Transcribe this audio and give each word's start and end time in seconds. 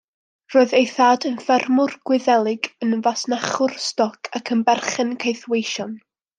Roedd 0.53 0.71
ei 0.77 0.87
thad 0.91 1.27
yn 1.29 1.35
ffermwr 1.49 1.93
Gwyddelig, 2.11 2.71
yn 2.87 2.97
fasnachwr 3.09 3.79
stoc 3.91 4.33
ac 4.41 4.53
yn 4.57 4.67
berchen 4.73 5.17
caethweision. 5.27 5.97